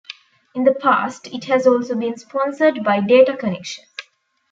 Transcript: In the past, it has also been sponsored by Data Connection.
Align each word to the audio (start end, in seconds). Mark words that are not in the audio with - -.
In 0.55 0.63
the 0.63 0.73
past, 0.73 1.27
it 1.31 1.43
has 1.43 1.67
also 1.67 1.93
been 1.93 2.17
sponsored 2.17 2.83
by 2.83 3.01
Data 3.01 3.37
Connection. 3.37 3.83